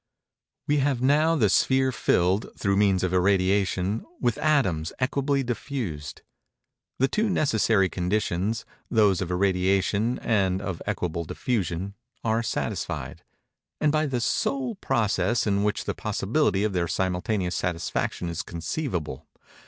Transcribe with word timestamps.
We 0.67 0.77
have 0.77 0.99
now 1.03 1.35
the 1.35 1.47
sphere 1.47 1.91
filled, 1.91 2.47
through 2.57 2.75
means 2.75 3.03
of 3.03 3.13
irradiation, 3.13 4.03
with 4.19 4.39
atoms 4.39 4.91
equably 4.97 5.43
diffused. 5.43 6.23
The 6.97 7.07
two 7.07 7.29
necessary 7.29 7.87
conditions—those 7.87 9.21
of 9.21 9.29
irradiation 9.29 10.17
and 10.17 10.59
of 10.59 10.81
equable 10.87 11.23
diffusion—are 11.23 12.41
satisfied; 12.41 13.23
and 13.79 13.91
by 13.91 14.07
the 14.07 14.21
sole 14.21 14.73
process 14.73 15.45
in 15.45 15.61
which 15.61 15.85
the 15.85 15.93
possibility 15.93 16.63
of 16.63 16.73
their 16.73 16.87
simultaneous 16.87 17.53
satisfaction 17.55 18.27
is 18.27 18.41
conceivable. 18.41 19.27